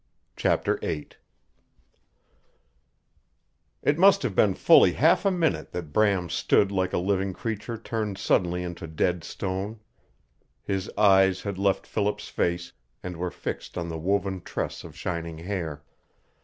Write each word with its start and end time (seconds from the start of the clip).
CHAPTER 0.35 0.77
VIII 0.77 1.09
It 3.83 3.99
must 3.99 4.23
have 4.23 4.33
been 4.33 4.55
fully 4.55 4.93
half 4.93 5.25
a 5.25 5.29
minute 5.29 5.73
that 5.73 5.93
Bram 5.93 6.27
stood 6.27 6.71
like 6.71 6.91
a 6.91 6.97
living 6.97 7.33
creature 7.33 7.77
turned 7.77 8.17
suddenly 8.17 8.63
into 8.63 8.87
dead 8.87 9.23
stone. 9.23 9.79
His 10.63 10.89
eyes 10.97 11.43
had 11.43 11.59
left 11.59 11.85
Philip's 11.85 12.29
face 12.29 12.73
and 13.03 13.15
were 13.15 13.29
fixed 13.29 13.77
on 13.77 13.89
the 13.89 13.99
woven 13.99 14.41
tress 14.41 14.83
of 14.83 14.97
shining 14.97 15.37
hair. 15.37 15.83